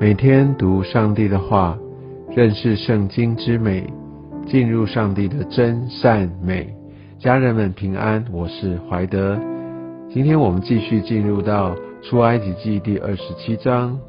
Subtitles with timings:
[0.00, 1.78] 每天读上帝的话，
[2.34, 3.86] 认识圣经之美，
[4.46, 6.74] 进入上帝的真善美。
[7.18, 9.38] 家人们平安，我是怀德。
[10.10, 14.00] 今天我们继续进入到出埃及记第二十七章。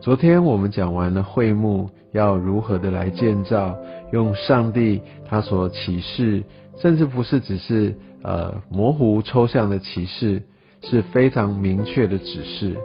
[0.00, 3.78] 昨天我们讲完了会幕要如何的来建造，
[4.10, 6.42] 用上帝他所启示，
[6.76, 10.42] 甚至不是只是呃模糊抽象的启示，
[10.82, 12.76] 是非常明确的指示。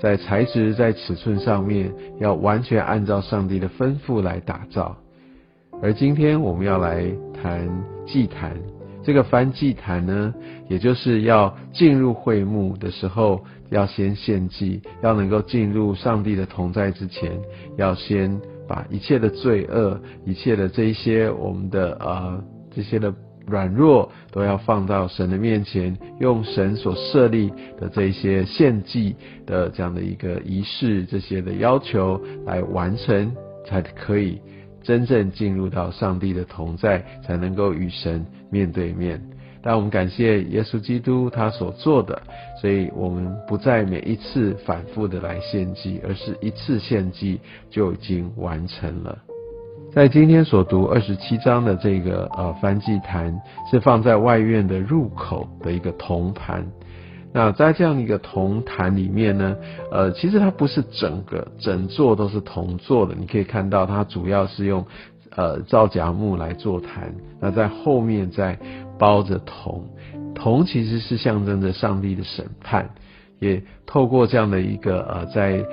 [0.00, 4.96] 在材质、在尺寸上面，要完全按照上帝的吩咐来打造。
[5.82, 7.04] 而今天我们要来
[7.34, 7.68] 谈
[8.06, 8.56] 祭坛，
[9.02, 10.34] 这个翻祭坛呢，
[10.68, 17.38] 也就是要进入会幕的时候，要先献祭，要能够进入上帝的同在之前，
[17.76, 22.42] 要先把一切的罪恶、一切的这一些我们的呃
[22.74, 23.14] 这些的。
[23.46, 29.16] 软弱都要放到神的面前，用神所设立的这些献祭
[29.46, 33.34] 的这样的一个仪式，这些的要求来完成，
[33.66, 34.40] 才可以
[34.82, 39.20] 真正进入到上帝的同在，才能够与神面对面。
[39.62, 42.22] 但我们感谢耶稣基督他所做的，
[42.62, 47.38] 所以我们不再每一次反复的来献祭，而是一次献祭
[47.68, 49.18] 就已经完成了。
[49.92, 53.36] 在今天所读二十七章的这个呃梵祭坛
[53.68, 56.64] 是放在外院的入口的一个铜盘，
[57.32, 59.56] 那在这样一个铜坛里面呢，
[59.90, 64.86] 呃，其实它不是整个整座都是铜做的，你可以看到它主要是用
[65.34, 68.56] 呃皂荚木来做坛，那在后面再
[68.96, 69.84] 包着铜，
[70.36, 72.90] 铜其实是象征着上帝的审判，
[73.40, 75.64] 也透过这样的一个呃在。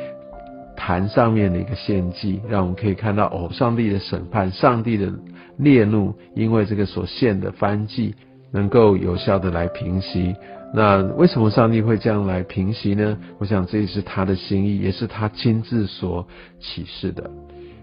[0.88, 5.12] 坛上面的一个献祭，让我们可以看到哦，上帝的审判，上帝的
[5.58, 8.16] 烈怒，因为这个所献的燔祭
[8.54, 10.34] 能够有效的来平息。
[10.74, 13.18] 那为什么上帝会这样来平息呢？
[13.38, 16.26] 我想这也是他的心意，也是他亲自所
[16.58, 17.30] 启示的。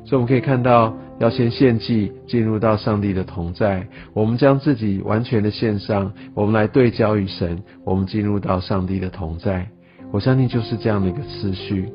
[0.07, 3.87] 所以我们可以看到，要先献祭，进入到上帝的同在。
[4.15, 9.69] 我们将自己完全的献上，我们来对焦于神，我们进入到上帝的同在。
[10.11, 11.93] 我相信就是这样的一个次序。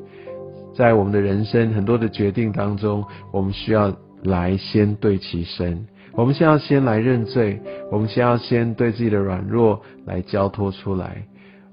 [0.80, 3.04] 在我们的人生很多的决定当中，
[3.34, 7.60] 我们需要来先对齐神，我们先要先来认罪，
[7.92, 11.22] 我们先要先对自己的软弱来交托出来。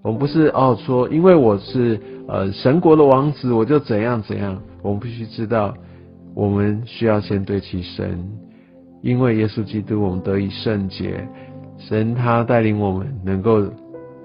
[0.01, 1.97] 我们不是哦说，因为我是
[2.27, 4.61] 呃神国的王子，我就怎样怎样。
[4.81, 5.73] 我们必须知道，
[6.35, 8.29] 我们需要先对齐神，
[9.01, 11.25] 因为耶稣基督，我们得以圣洁。
[11.77, 13.63] 神他带领我们能够。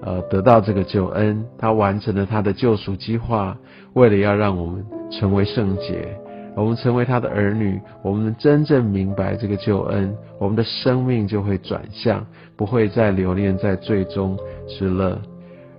[0.05, 3.57] 呃，得到这个救恩，他完成了他的救赎计划，
[3.93, 6.07] 为了要让我们成为圣洁，
[6.55, 14.37] 我们成为他的儿女，我们真正明白这个救恩，我们的生命就会转向，不会再留恋在最终
[14.67, 15.19] 之乐，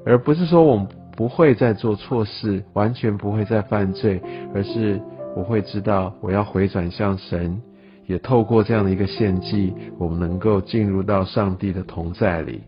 [0.05, 0.87] 而不是说我们
[1.17, 4.21] 不会再做错事，完全不会再犯罪，
[4.55, 5.01] 而是
[5.37, 7.61] 我会知道我要回转向神，
[8.07, 12.63] 也透过这样的一个献祭，我们能够进入到上帝的同在里。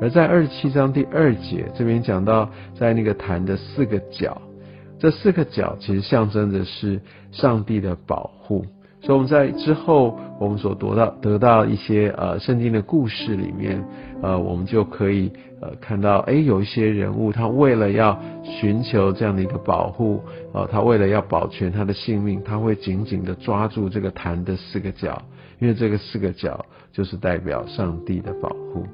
[0.00, 2.48] 而在二十七章第二节这边讲到，
[2.78, 4.40] 在那个坛的四个角，
[4.98, 7.00] 这四个角其实象征的是
[7.30, 8.64] 上帝的保护。
[9.00, 13.80] 所以我们在之后我们所得到得到一些呃圣经的故事里面，
[14.22, 20.20] 呃，我们就可以呃看到，哎，有一些人物他为了要寻求这样的一个保护，
[20.52, 25.22] 呃，他为了要保全他的性命，他会紧紧的抓住这个坛的四个角，
[25.60, 28.84] 因为这个四个角就是代表上帝的保护。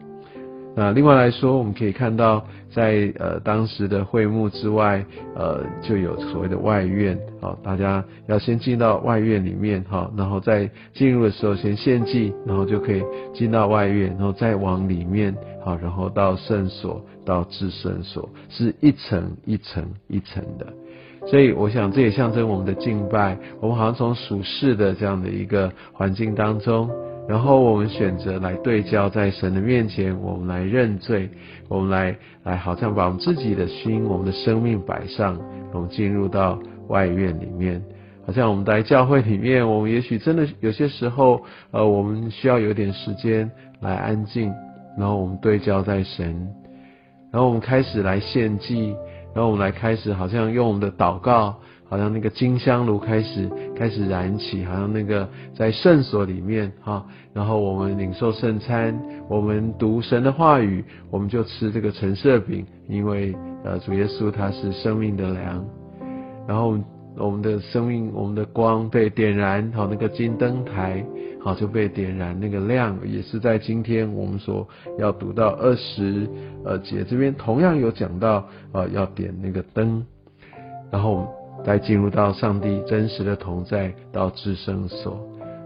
[0.77, 5.05] 那另外来说，我们可以看到，在呃当时的会幕之外，
[5.37, 15.33] 呃就有所谓的外院，好，大家要先进到外院里面，哈，然后在进入的时候先献祭，然后就可以进到外院，然后再往里面，
[15.65, 20.67] 好，然后到圣所，到至圣所，是一层一层一层的。
[21.27, 26.91] 所以我想，这也象征我们的敬拜，我们好像从属世的这样的一个环境当中。
[27.27, 31.31] 然后我们选择来对焦在神的面前，我们来认罪，
[31.69, 35.39] 我们来来好像把我们自己的心、我们的生命摆上，
[35.73, 37.83] 我们进入到外院里面，
[38.27, 41.41] 好像我们在教会里面，我们也许真的有些时候，
[41.71, 43.51] 呃，我们需要有点时间
[43.81, 44.53] 来安静，
[44.99, 46.47] 然后我们对焦在神，
[47.33, 48.95] 然后我们开始来献祭，
[49.35, 51.57] 然后我们来开始好像用我们的祷告。
[51.87, 58.99] 好像那个金香炉开始开始燃起，好像那个在圣所里面哈，然后我们领受圣餐，
[59.29, 63.35] 我们读神的话语，我们就吃这个橙色饼，因为
[63.65, 65.65] 呃主耶稣他是生命的粮，
[66.49, 66.77] 然后
[67.17, 71.05] 我们的生命我们的光被点燃，好那个金灯台
[71.41, 74.67] 好就被点燃，那个亮也是在今天我们所
[74.99, 76.27] 要读到二十
[76.65, 80.05] 呃节这边同样有讲到呃要点那个灯，
[80.91, 81.29] 然后。
[81.65, 85.19] 来进入到上帝真实的同在，到至圣所。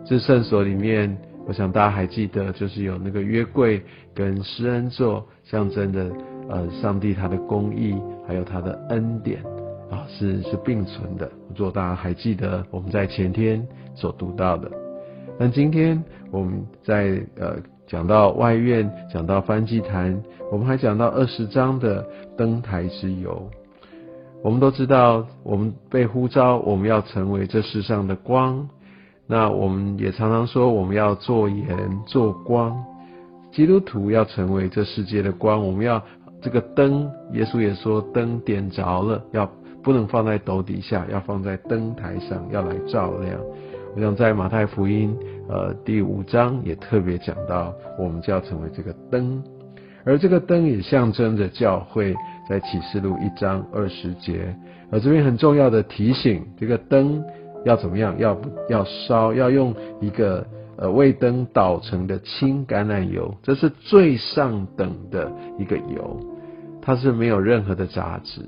[0.05, 1.17] 至圣所里面，
[1.47, 3.83] 我想大家还记得，就是有那个约柜
[4.15, 6.11] 跟施恩座，象征着
[6.49, 7.95] 呃上帝他的公义，
[8.27, 9.43] 还有他的恩典
[9.91, 11.31] 啊，是是并存的。
[11.55, 14.71] 如果大家还记得我们在前天所读到的，
[15.39, 17.57] 那今天我们在呃
[17.87, 20.19] 讲到外院，讲到翻祭坛，
[20.51, 22.07] 我们还讲到二十章的
[22.37, 23.51] 登台之游。
[24.43, 28.69] 我们都知道，我们被呼召，我们要成为这世上的光。
[29.27, 31.77] 那我们也常常说，我们要做盐
[32.07, 32.77] 做光。
[33.51, 36.03] 基督徒要成为这世界的光，我们要
[36.41, 37.11] 这个灯。
[37.33, 39.51] 耶稣也说，灯点着了，要
[39.83, 43.39] 不能放在斗底下，要放在灯台上，要来照亮。
[43.97, 45.15] 我想在马太福音
[45.49, 49.43] 呃第五章也特别讲到，我们就要成为这个灯，
[50.05, 52.15] 而这个灯也象征着教会。
[52.49, 54.57] 在启示录一章二十节，
[54.91, 57.23] 而这边很重要的提醒，这个灯
[57.65, 58.19] 要怎么样？
[58.19, 59.35] 要不要烧？
[59.35, 60.47] 要用一个
[60.79, 66.19] 呃为灯捣成的清橄榄油，这是最上等的一个油，
[66.81, 68.41] 它是没有任何的杂质。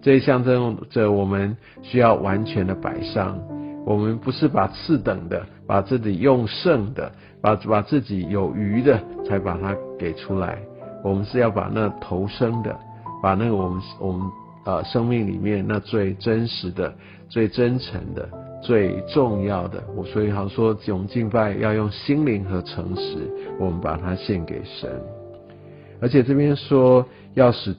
[0.00, 3.36] 这象征着我们需要完全的摆上，
[3.84, 7.10] 我们不是把次等的，把自己用剩的，
[7.42, 10.60] 把把自己有余的才把它给出来，
[11.02, 12.78] 我们是要把那头生的。
[13.22, 14.30] 把那个我们我们
[14.64, 16.94] 呃生命里面那最真实的、
[17.28, 18.28] 最真诚的、
[18.62, 23.18] 最重要的，我所以好像说，我们敬拜要用心灵和诚实，
[23.58, 24.90] 我们把它献给神。
[26.00, 27.04] 而且这边说
[27.34, 27.74] 要使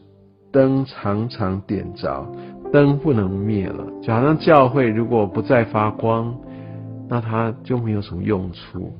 [0.52, 2.28] 灯常常点着，
[2.74, 6.36] 灯不能灭了，就好像教会如果不再发光，
[7.08, 8.92] 那它就没有什么用处。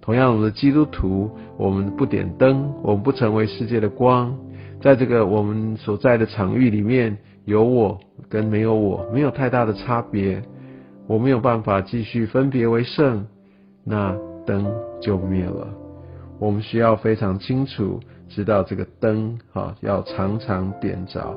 [0.00, 4.36] 同样，我们的基督徒，我们不点灯，我们不成为世界的光。
[4.80, 10.42] 在这个我们所在的场域里面，有我跟没有我没有太大的差别，
[11.06, 13.26] 我没有办法继续分别为圣，
[13.84, 14.66] 那灯
[15.00, 15.66] 就灭了。
[16.38, 21.34] 我们需要非常清楚知道这个灯哈要常常点着。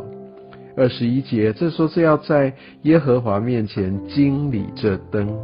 [0.75, 2.53] 二十一节，这说是要在
[2.83, 5.37] 耶和华面前经理这灯，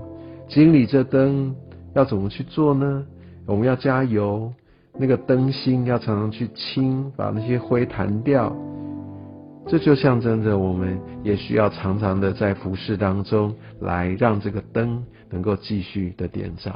[0.48, 1.56] 经理这灯
[1.94, 3.06] 要怎么去做呢？
[3.45, 4.51] 我们要加油。
[4.97, 8.56] 那个灯芯要常常去清，把那些灰弹掉。
[9.68, 16.71] 这就象征着我们也需要常常的在服饰当中来让这个灯能够继续的点着。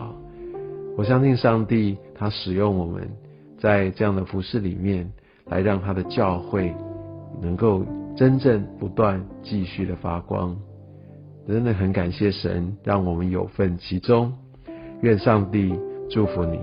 [0.98, 3.08] 我相信上帝他使用我们
[3.60, 5.10] 在这样的服饰里面，
[5.46, 6.74] 来让他的教会
[7.40, 7.86] 能够
[8.18, 10.58] 真正不断继续的发光。
[11.48, 14.34] 真的很感谢神，让我们有份其中。
[15.02, 15.74] 愿上帝
[16.10, 16.60] 祝福你。